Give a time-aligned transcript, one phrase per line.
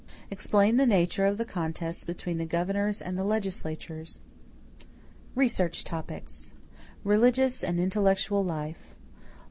[0.31, 4.19] Explain the nature of the contests between the governors and the legislatures.
[5.35, 6.55] =Research Topics=
[7.03, 8.95] =Religious and Intellectual Life.